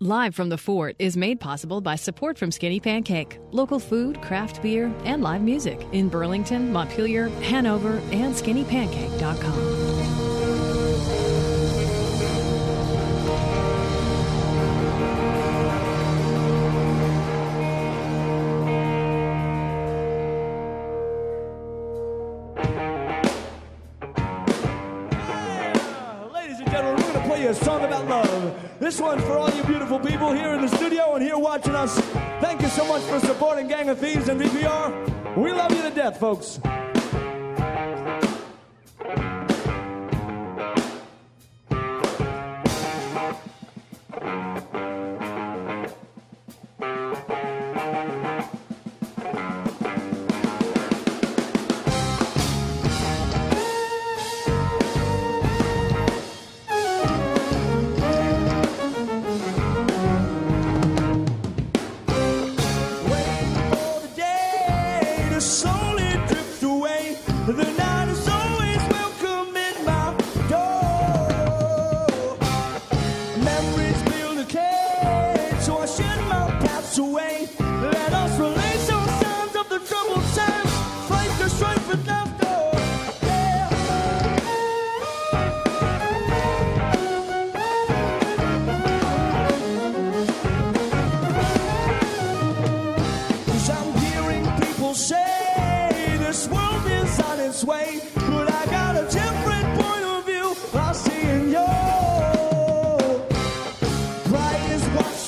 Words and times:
Live 0.00 0.34
from 0.34 0.50
the 0.50 0.58
Fort 0.58 0.94
is 0.98 1.16
made 1.16 1.40
possible 1.40 1.80
by 1.80 1.96
support 1.96 2.36
from 2.36 2.52
Skinny 2.52 2.80
Pancake, 2.80 3.38
local 3.50 3.78
food, 3.78 4.20
craft 4.20 4.60
beer, 4.60 4.92
and 5.06 5.22
live 5.22 5.40
music 5.40 5.80
in 5.92 6.10
Burlington, 6.10 6.70
Montpelier, 6.70 7.28
Hanover, 7.40 7.96
and 8.12 8.34
skinnypancake.com. 8.34 9.85
Gang 33.86 33.92
of 33.92 34.00
Thieves 34.00 34.28
and 34.28 34.40
VPR. 34.40 35.36
We 35.36 35.52
love 35.52 35.70
you 35.70 35.80
to 35.82 35.90
death, 35.90 36.18
folks. 36.18 36.58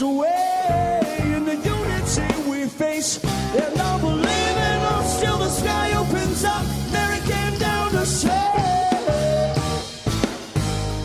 away 0.03 1.01
in 1.35 1.45
the 1.45 1.57
unity 1.57 2.51
we 2.51 2.69
face. 2.69 3.23
And 3.25 3.75
now 3.77 3.99
we're 3.99 4.13
living 4.13 4.81
on 4.93 5.39
the 5.39 5.49
sky 5.49 5.93
opens 5.97 6.45
up. 6.45 6.65
There 6.91 7.13
it 7.15 7.25
came 7.25 7.59
down 7.59 7.91
to 7.93 8.07
say, 8.07 8.29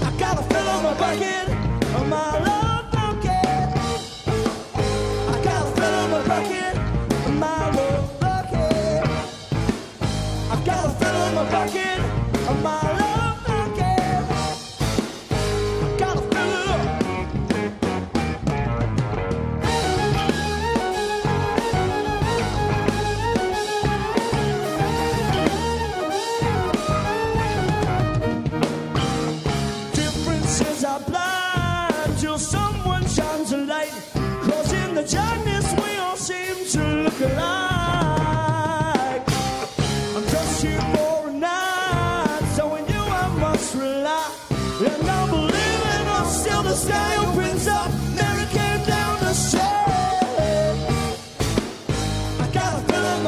I 0.01 0.15
got 0.19 0.39
a 0.39 0.43
fill 0.43 0.67
on 0.67 0.83
my 0.83 0.93
bucket. 0.97 1.42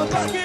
back 0.10 0.45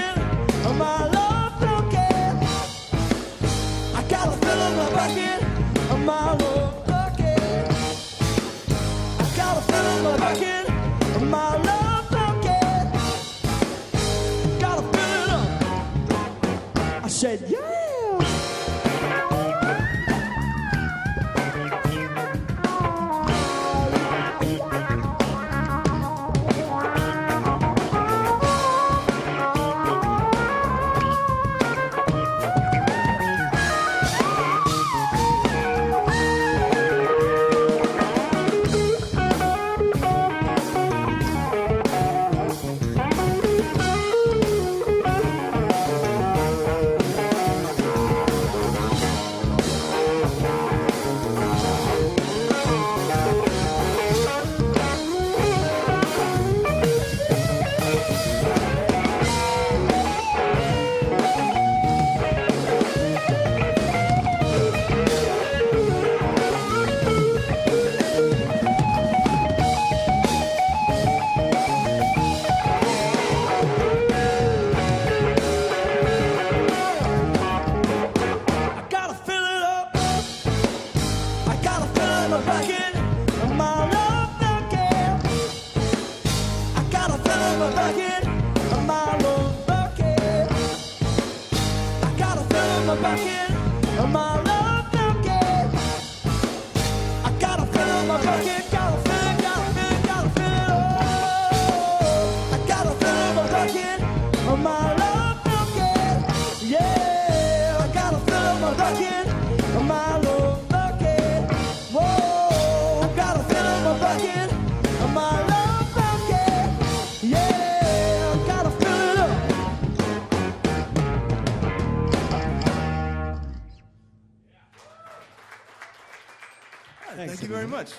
much. 127.81 127.93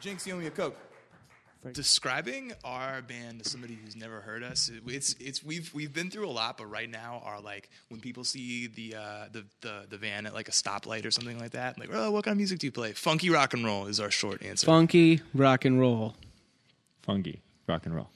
Jinx, 0.00 0.26
you 0.26 0.34
owe 0.34 0.38
me 0.38 0.46
a 0.46 0.50
Coke. 0.50 0.76
Describing 1.72 2.52
our 2.62 3.02
band 3.02 3.42
to 3.42 3.48
somebody 3.48 3.74
who's 3.74 3.96
never 3.96 4.20
heard 4.20 4.44
us, 4.44 4.68
it, 4.68 4.82
it's 4.86 5.16
it's 5.18 5.42
we've 5.42 5.74
we've 5.74 5.92
been 5.92 6.08
through 6.08 6.28
a 6.28 6.30
lot, 6.30 6.56
but 6.56 6.66
right 6.66 6.88
now 6.88 7.20
are 7.24 7.40
like 7.40 7.68
when 7.88 8.00
people 8.00 8.22
see 8.22 8.68
the 8.68 8.94
uh, 8.94 9.24
the, 9.32 9.44
the 9.60 9.86
the 9.90 9.98
van 9.98 10.24
at 10.24 10.34
like 10.34 10.46
a 10.48 10.52
stoplight 10.52 11.04
or 11.04 11.10
something 11.10 11.36
like 11.38 11.50
that, 11.50 11.76
like 11.76 11.90
oh, 11.92 12.12
what 12.12 12.24
kind 12.24 12.32
of 12.32 12.38
music 12.38 12.60
do 12.60 12.68
you 12.68 12.72
play? 12.72 12.92
Funky 12.92 13.28
rock 13.28 13.54
and 13.54 13.64
roll 13.64 13.86
is 13.86 13.98
our 13.98 14.10
short 14.10 14.40
answer. 14.42 14.66
Funky 14.66 15.20
rock 15.34 15.64
and 15.64 15.80
roll. 15.80 16.14
Funky 17.02 17.42
rock 17.66 17.86
and 17.86 17.94
roll. 17.94 18.08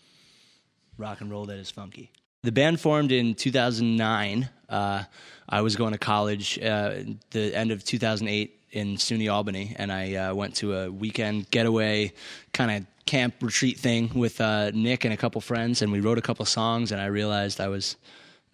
Rock 0.97 1.21
and 1.21 1.29
roll 1.29 1.45
that 1.47 1.59
is 1.59 1.71
funky. 1.71 2.13
The 2.45 2.51
band 2.51 2.81
formed 2.81 3.13
in 3.13 3.37
2009. 3.37 4.49
Uh, 4.69 5.05
I 5.49 5.61
was 5.61 5.77
going 5.77 5.93
to 5.93 5.99
college 5.99 6.59
uh, 6.59 7.05
the 7.31 7.55
end 7.55 7.71
of 7.71 7.85
2008 7.85 8.59
in 8.73 8.97
SUNY 8.97 9.33
Albany, 9.33 9.77
and 9.79 9.93
I 9.93 10.15
uh, 10.17 10.35
went 10.35 10.57
to 10.57 10.75
a 10.77 10.91
weekend 10.91 11.49
getaway 11.53 12.13
kind 12.53 12.73
of 12.73 13.07
camp 13.07 13.35
retreat 13.43 13.79
thing 13.79 14.11
with 14.15 14.41
uh, 14.41 14.73
Nick 14.75 15.05
and 15.05 15.15
a 15.15 15.17
couple 15.17 15.41
friends, 15.41 15.83
and 15.83 15.93
we 15.93 16.01
wrote 16.01 16.19
a 16.19 16.21
couple 16.21 16.45
songs. 16.45 16.91
And 16.91 17.01
I 17.01 17.07
realized 17.07 17.61
I 17.61 17.69
was 17.69 17.95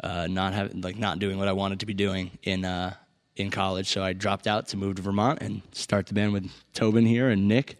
uh, 0.05 0.27
not 0.27 0.53
having 0.53 0.83
like 0.83 0.99
not 0.99 1.19
doing 1.19 1.39
what 1.39 1.49
I 1.49 1.53
wanted 1.53 1.81
to 1.81 1.87
be 1.87 1.95
doing 1.95 2.37
in 2.43 2.67
uh, 2.67 2.93
in 3.37 3.51
college, 3.51 3.89
so 3.89 4.03
I 4.03 4.13
dropped 4.13 4.47
out 4.47 4.69
to 4.69 4.77
move 4.77 4.97
to 4.97 5.03
Vermont 5.03 5.39
and 5.41 5.63
start 5.73 6.09
the 6.09 6.13
band 6.13 6.35
with 6.35 6.51
Tobin 6.75 7.07
here 7.07 7.31
and 7.31 7.49
Nick. 7.49 7.79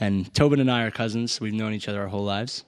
And 0.00 0.34
Tobin 0.34 0.58
and 0.58 0.68
I 0.68 0.82
are 0.82 0.90
cousins. 0.90 1.40
We've 1.40 1.54
known 1.54 1.74
each 1.74 1.88
other 1.88 2.02
our 2.02 2.08
whole 2.08 2.24
lives. 2.24 2.64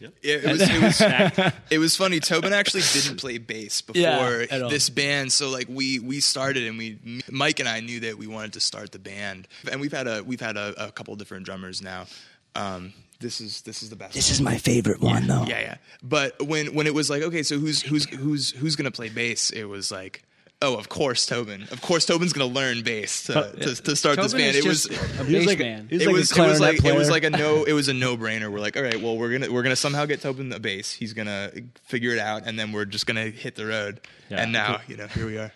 Yeah, 0.00 0.08
it 0.22 0.44
was 0.44 0.60
it 0.62 0.82
was, 0.82 1.52
it 1.70 1.78
was 1.78 1.96
funny. 1.96 2.20
Tobin 2.20 2.52
actually 2.52 2.82
didn't 2.92 3.18
play 3.18 3.38
bass 3.38 3.80
before 3.82 4.00
Yeah, 4.00 4.68
this 4.68 4.90
band, 4.90 5.32
so 5.32 5.50
like 5.50 5.66
we 5.68 5.98
we 5.98 6.20
started 6.20 6.66
and 6.66 6.78
we 6.78 7.22
Mike 7.30 7.60
and 7.60 7.68
I 7.68 7.80
knew 7.80 8.00
that 8.00 8.18
we 8.18 8.26
wanted 8.26 8.54
to 8.54 8.60
start 8.60 8.92
the 8.92 8.98
band, 8.98 9.48
and 9.70 9.80
we've 9.80 9.92
had 9.92 10.06
a 10.06 10.22
we've 10.22 10.40
had 10.40 10.56
a, 10.56 10.86
a 10.88 10.92
couple 10.92 11.14
different 11.16 11.44
drummers 11.46 11.82
now. 11.82 12.06
Um, 12.54 12.92
this 13.20 13.40
is 13.40 13.62
this 13.62 13.82
is 13.82 13.90
the 13.90 13.96
best. 13.96 14.14
This 14.14 14.30
is 14.30 14.40
my 14.40 14.58
favorite 14.58 15.00
one, 15.00 15.26
though. 15.26 15.44
yeah, 15.44 15.60
yeah. 15.60 15.76
But 16.02 16.40
when 16.40 16.74
when 16.74 16.86
it 16.86 16.94
was 16.94 17.10
like, 17.10 17.22
okay, 17.22 17.42
so 17.42 17.58
who's 17.58 17.82
who's 17.82 18.08
who's 18.08 18.50
who's 18.52 18.76
gonna 18.76 18.90
play 18.90 19.08
bass? 19.08 19.50
It 19.50 19.64
was 19.64 19.90
like. 19.90 20.22
Oh, 20.60 20.74
of 20.76 20.88
course, 20.88 21.24
Tobin. 21.24 21.62
Of 21.70 21.80
course, 21.82 22.04
Tobin's 22.04 22.32
gonna 22.32 22.52
learn 22.52 22.82
bass 22.82 23.24
to, 23.24 23.52
to, 23.60 23.74
to 23.82 23.94
start 23.94 24.16
this 24.16 24.32
band. 24.34 24.56
is 24.56 24.64
It 24.64 24.68
was 24.68 24.84
just 24.86 25.00
a 25.20 25.24
He 25.24 25.36
was 25.36 25.44
bass 25.44 25.46
like 25.46 25.60
a- 25.60 25.62
man. 25.62 25.88
was 25.88 26.02
it 26.02 26.06
like 26.06 26.08
a 26.08 26.12
was 26.12 26.18
it 26.18 26.18
was 26.18 26.32
clarinet 26.32 26.60
like 26.60 26.84
it 26.84 26.96
was 26.96 27.10
like 27.10 27.22
a 27.24 27.30
no 27.30 27.62
it 27.68 27.72
was 27.74 27.86
a 27.88 27.94
no 27.94 28.16
brainer. 28.16 28.50
We're 28.50 28.58
like, 28.58 28.76
all 28.76 28.82
right, 28.82 29.00
well 29.00 29.16
we're 29.16 29.30
gonna 29.38 29.52
we're 29.52 29.62
gonna 29.62 29.76
somehow 29.76 30.04
get 30.06 30.20
Tobin 30.20 30.48
the 30.48 30.58
bass. 30.58 30.90
He's 30.92 31.12
gonna 31.12 31.52
figure 31.84 32.10
it 32.10 32.18
out, 32.18 32.42
and 32.44 32.58
then 32.58 32.72
we're 32.72 32.86
just 32.86 33.06
gonna 33.06 33.26
hit 33.26 33.54
the 33.54 33.66
road. 33.66 34.00
Yeah. 34.30 34.42
And 34.42 34.52
now 34.52 34.80
you 34.88 34.96
know 34.96 35.06
here 35.06 35.26
we 35.26 35.38
are. 35.38 35.52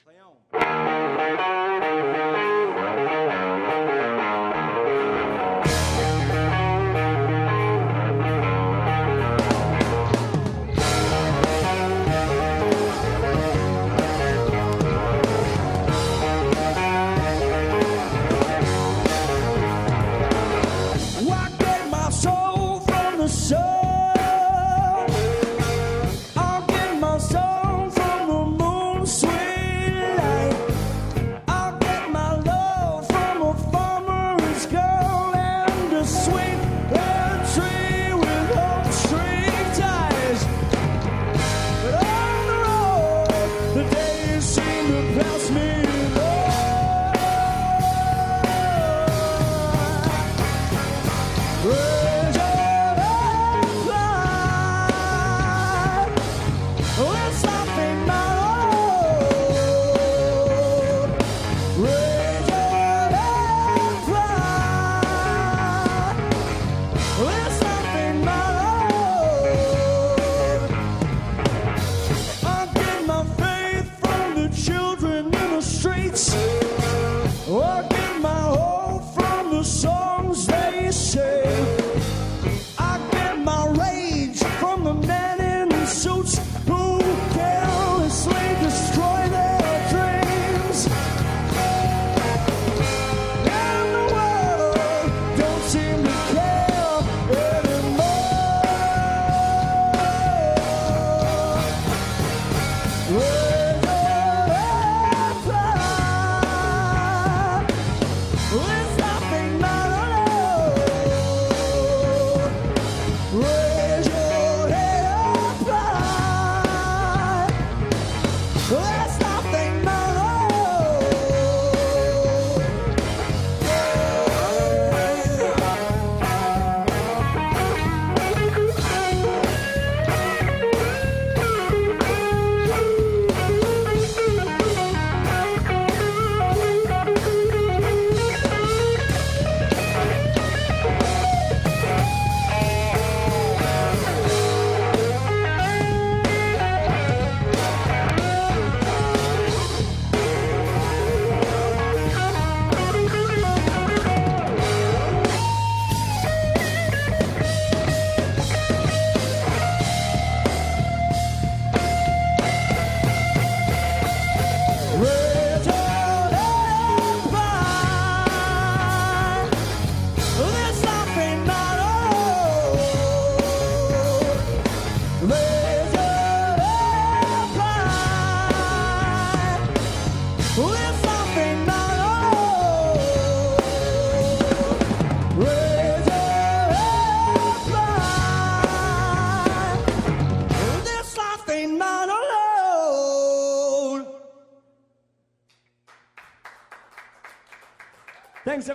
And 36.14 36.61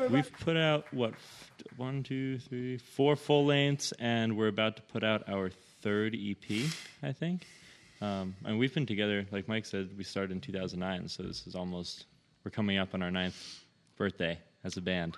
We've 0.09 0.31
put 0.39 0.57
out 0.57 0.85
what 0.93 1.13
one, 1.75 2.03
two, 2.03 2.39
three, 2.39 2.77
four 2.77 3.15
full 3.15 3.45
lengths, 3.45 3.93
and 3.99 4.37
we're 4.37 4.47
about 4.47 4.75
to 4.77 4.81
put 4.83 5.03
out 5.03 5.27
our 5.29 5.49
third 5.81 6.15
EP. 6.15 6.69
I 7.03 7.11
think, 7.11 7.45
um, 8.01 8.35
and 8.45 8.57
we've 8.59 8.73
been 8.73 8.85
together. 8.85 9.25
Like 9.31 9.47
Mike 9.47 9.65
said, 9.65 9.89
we 9.97 10.03
started 10.03 10.31
in 10.31 10.41
2009, 10.41 11.07
so 11.09 11.23
this 11.23 11.45
is 11.47 11.55
almost 11.55 12.05
we're 12.43 12.51
coming 12.51 12.77
up 12.77 12.93
on 12.93 13.01
our 13.01 13.11
ninth 13.11 13.63
birthday 13.97 14.39
as 14.63 14.77
a 14.77 14.81
band. 14.81 15.17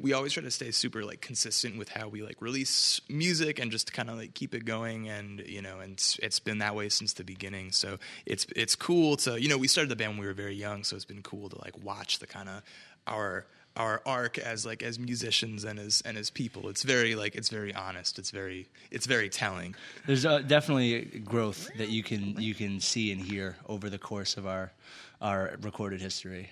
we 0.00 0.12
always 0.12 0.32
try 0.32 0.42
to 0.42 0.50
stay 0.50 0.70
super 0.70 1.04
like 1.04 1.20
consistent 1.20 1.76
with 1.76 1.88
how 1.88 2.08
we 2.08 2.22
like 2.22 2.40
release 2.40 3.00
music 3.08 3.58
and 3.58 3.70
just 3.72 3.92
kind 3.92 4.08
of 4.08 4.16
like 4.16 4.32
keep 4.34 4.54
it 4.54 4.64
going 4.64 5.08
and 5.08 5.40
you 5.40 5.60
know 5.60 5.80
and 5.80 5.94
it's, 5.94 6.18
it's 6.22 6.38
been 6.40 6.58
that 6.58 6.74
way 6.74 6.88
since 6.88 7.14
the 7.14 7.24
beginning 7.24 7.72
so 7.72 7.98
it's 8.24 8.46
it's 8.54 8.76
cool 8.76 9.16
to 9.16 9.40
you 9.40 9.48
know 9.48 9.58
we 9.58 9.66
started 9.66 9.90
the 9.90 9.96
band 9.96 10.12
when 10.12 10.20
we 10.20 10.26
were 10.26 10.34
very 10.34 10.54
young 10.54 10.84
so 10.84 10.94
it's 10.94 11.04
been 11.04 11.22
cool 11.22 11.48
to 11.48 11.58
like 11.60 11.76
watch 11.82 12.18
the 12.20 12.26
kind 12.26 12.48
of 12.48 12.62
our 13.06 13.46
our 13.78 14.02
arc 14.04 14.36
as 14.38 14.66
like 14.66 14.82
as 14.82 14.98
musicians 14.98 15.64
and 15.64 15.78
as 15.78 16.02
and 16.04 16.18
as 16.18 16.28
people 16.30 16.68
it's 16.68 16.82
very 16.82 17.14
like 17.14 17.34
it's 17.34 17.48
very 17.48 17.72
honest 17.74 18.18
it's 18.18 18.30
very 18.30 18.66
it's 18.90 19.06
very 19.06 19.28
telling 19.30 19.74
There's 20.06 20.26
uh, 20.26 20.40
definitely 20.40 21.04
growth 21.24 21.70
that 21.78 21.88
you 21.88 22.02
can 22.02 22.40
you 22.40 22.54
can 22.54 22.80
see 22.80 23.12
and 23.12 23.20
hear 23.20 23.56
over 23.66 23.88
the 23.88 23.98
course 23.98 24.36
of 24.36 24.46
our 24.46 24.72
our 25.20 25.56
recorded 25.62 26.00
history. 26.00 26.50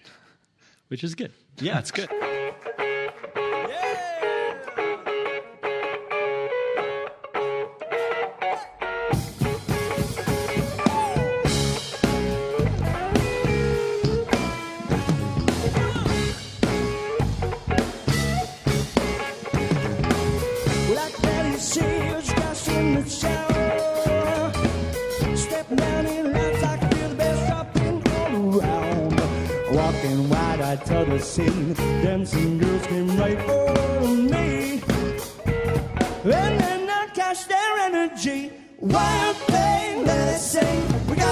which 0.88 1.04
is 1.04 1.14
good. 1.14 1.33
Yeah, 1.59 1.78
it's 1.78 1.90
good. 1.90 2.09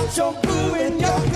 Got 0.05 0.17
your 0.19 0.35
and 0.77 1.01
your 1.01 1.34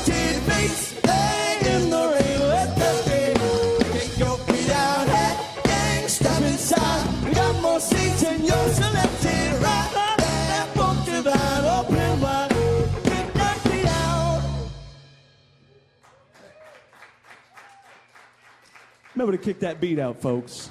Remember 19.15 19.31
to 19.31 19.41
kick 19.41 19.61
that 19.61 19.79
beat 19.79 19.97
out, 19.97 20.21
folks. 20.21 20.69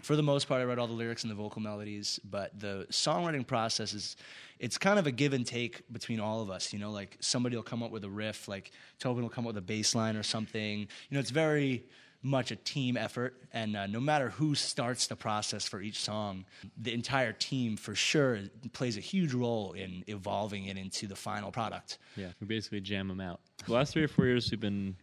for 0.00 0.16
the 0.16 0.22
most 0.22 0.48
part, 0.48 0.60
I 0.60 0.64
write 0.64 0.80
all 0.80 0.88
the 0.88 0.92
lyrics 0.92 1.22
and 1.22 1.30
the 1.30 1.36
vocal 1.36 1.62
melodies, 1.62 2.18
but 2.28 2.58
the 2.58 2.88
songwriting 2.90 3.46
process 3.46 3.92
is 3.92 4.16
it's 4.58 4.76
kind 4.76 4.98
of 4.98 5.06
a 5.06 5.12
give 5.12 5.32
and 5.32 5.46
take 5.46 5.84
between 5.92 6.18
all 6.18 6.40
of 6.40 6.50
us. 6.50 6.72
You 6.72 6.80
know, 6.80 6.90
like 6.90 7.16
somebody 7.20 7.54
will 7.54 7.62
come 7.62 7.84
up 7.84 7.92
with 7.92 8.02
a 8.02 8.10
riff, 8.10 8.48
like 8.48 8.72
Tobin 8.98 9.22
will 9.22 9.30
come 9.30 9.44
up 9.44 9.54
with 9.54 9.58
a 9.58 9.62
bass 9.64 9.94
line 9.94 10.16
or 10.16 10.24
something. 10.24 10.80
You 10.80 10.86
know, 11.12 11.20
it's 11.20 11.30
very 11.30 11.84
much 12.20 12.50
a 12.50 12.56
team 12.56 12.96
effort, 12.96 13.40
and 13.52 13.76
uh, 13.76 13.86
no 13.86 14.00
matter 14.00 14.30
who 14.30 14.56
starts 14.56 15.06
the 15.06 15.14
process 15.16 15.68
for 15.68 15.80
each 15.80 16.00
song, 16.00 16.44
the 16.76 16.92
entire 16.92 17.32
team 17.32 17.76
for 17.76 17.94
sure 17.94 18.40
plays 18.72 18.96
a 18.96 19.00
huge 19.00 19.34
role 19.34 19.72
in 19.74 20.02
evolving 20.08 20.66
it 20.66 20.76
into 20.76 21.06
the 21.06 21.16
final 21.16 21.52
product. 21.52 21.98
Yeah, 22.16 22.28
we 22.40 22.48
basically 22.48 22.80
jam 22.80 23.06
them 23.06 23.20
out. 23.20 23.40
The 23.66 23.72
last 23.72 23.92
three 23.92 24.02
or 24.02 24.08
four 24.08 24.26
years, 24.26 24.50
we've 24.50 24.58
been 24.58 24.96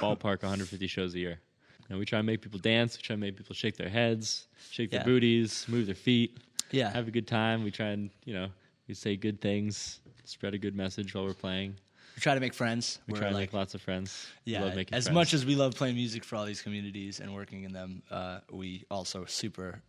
ballpark 0.00 0.42
150 0.42 0.86
shows 0.86 1.14
a 1.14 1.18
year. 1.18 1.40
And 1.90 1.98
we 1.98 2.04
try 2.04 2.18
and 2.18 2.26
make 2.26 2.40
people 2.40 2.58
dance. 2.58 2.96
We 2.96 3.02
try 3.02 3.14
and 3.14 3.20
make 3.20 3.36
people 3.36 3.54
shake 3.54 3.76
their 3.76 3.88
heads, 3.88 4.46
shake 4.70 4.90
Yeah. 4.92 4.98
their 4.98 5.06
booties, 5.06 5.66
move 5.68 5.86
their 5.86 5.94
feet. 5.94 6.38
Yeah. 6.70 6.90
have 6.92 7.06
a 7.06 7.10
good 7.12 7.28
time. 7.28 7.62
We 7.62 7.70
try 7.70 7.88
and 7.88 8.10
you 8.24 8.34
know 8.34 8.48
we 8.88 8.94
say 8.94 9.16
good 9.16 9.40
things, 9.40 10.00
spread 10.24 10.54
a 10.54 10.58
good 10.58 10.74
message 10.74 11.14
while 11.14 11.24
we're 11.24 11.34
playing. 11.34 11.76
We 12.16 12.20
try 12.20 12.34
to 12.34 12.40
make 12.40 12.54
friends. 12.54 12.98
We 13.06 13.12
We're 13.12 13.18
try 13.20 13.28
to 13.28 13.34
like- 13.34 13.42
make 13.42 13.52
lots 13.52 13.74
of 13.74 13.82
friends. 13.82 14.26
Yeah, 14.44 14.64
as 14.64 14.74
friends. 14.74 15.10
much 15.10 15.34
as 15.34 15.44
we 15.44 15.54
love 15.56 15.74
playing 15.74 15.96
music 15.96 16.24
for 16.24 16.36
all 16.36 16.44
these 16.46 16.62
communities 16.62 17.20
and 17.20 17.34
working 17.34 17.64
in 17.64 17.72
them, 17.72 18.02
uh, 18.10 18.40
we 18.50 18.84
also 18.90 19.24
super, 19.24 19.82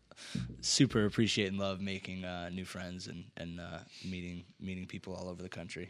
super 0.61 1.05
appreciate 1.05 1.47
and 1.49 1.57
love 1.59 1.81
making 1.81 2.25
uh, 2.25 2.49
new 2.49 2.65
friends 2.65 3.07
and 3.07 3.25
and 3.37 3.59
uh, 3.59 3.79
meeting 4.03 4.43
meeting 4.59 4.85
people 4.85 5.15
all 5.15 5.27
over 5.29 5.41
the 5.41 5.49
country. 5.49 5.89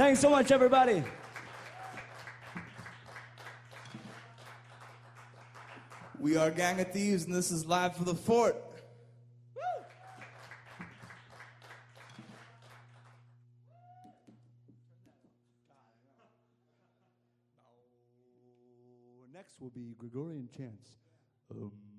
Thanks 0.00 0.18
so 0.18 0.30
much, 0.30 0.50
everybody. 0.50 1.04
We 6.18 6.38
are 6.38 6.50
Gang 6.50 6.80
of 6.80 6.90
Thieves, 6.90 7.26
and 7.26 7.34
this 7.34 7.50
is 7.50 7.66
Live 7.66 7.96
for 7.96 8.04
the 8.04 8.14
Fort. 8.14 8.56
Next 19.34 19.60
will 19.60 19.68
be 19.68 19.94
Gregorian 19.98 20.48
chants. 20.56 20.88
Um. 21.50 21.89